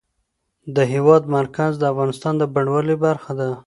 د 0.75 0.77
هېواد 0.93 1.23
مرکز 1.37 1.71
د 1.77 1.83
افغانستان 1.93 2.33
د 2.37 2.43
بڼوالۍ 2.53 2.95
برخه 3.05 3.31
ده. 3.39 3.49